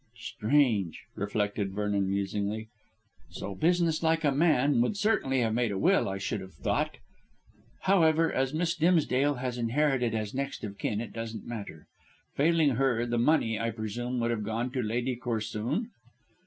"Strange," 0.17 1.03
reflected 1.13 1.73
Vernon 1.75 2.09
musingly; 2.09 2.69
"so 3.29 3.53
business 3.53 4.01
like 4.01 4.23
a 4.23 4.31
man 4.31 4.81
would 4.81 4.97
certainly 4.97 5.41
have 5.41 5.53
made 5.53 5.71
a 5.71 5.77
will, 5.77 6.09
I 6.09 6.17
should 6.17 6.41
have 6.41 6.55
thought. 6.55 6.97
However, 7.81 8.33
as 8.33 8.51
Miss 8.51 8.73
Dimsdale 8.73 9.35
has 9.35 9.59
inherited 9.59 10.15
as 10.15 10.33
next 10.33 10.63
of 10.63 10.79
kin 10.79 11.01
it 11.01 11.13
doesn't 11.13 11.45
matter; 11.45 11.85
failing 12.35 12.77
her, 12.81 13.05
the 13.05 13.19
money, 13.19 13.59
I 13.59 13.69
presume, 13.69 14.19
would 14.21 14.31
have 14.31 14.41
gone 14.43 14.71
to 14.71 14.81
Lady 14.81 15.15
Corsoon?" 15.15 15.91